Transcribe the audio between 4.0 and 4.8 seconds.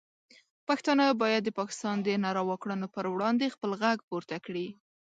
پورته کړي.